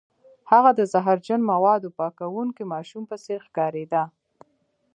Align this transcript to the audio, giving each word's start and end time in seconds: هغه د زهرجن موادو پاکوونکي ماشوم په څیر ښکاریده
هغه 0.51 0.71
د 0.79 0.81
زهرجن 0.93 1.41
موادو 1.51 1.89
پاکوونکي 1.99 2.63
ماشوم 2.73 3.03
په 3.11 3.15
څیر 3.23 3.39
ښکاریده 3.47 4.03